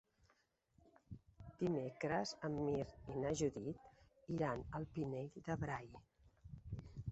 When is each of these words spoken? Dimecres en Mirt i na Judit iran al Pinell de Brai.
Dimecres 1.59 2.31
en 2.49 2.57
Mirt 2.63 3.13
i 3.13 3.19
na 3.25 3.35
Judit 3.43 3.85
iran 4.39 4.67
al 4.81 4.91
Pinell 4.99 5.33
de 5.51 5.61
Brai. 5.67 5.89